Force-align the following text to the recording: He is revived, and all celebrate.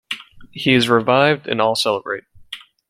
He 0.51 0.73
is 0.73 0.89
revived, 0.89 1.45
and 1.47 1.61
all 1.61 1.75
celebrate. 1.75 2.23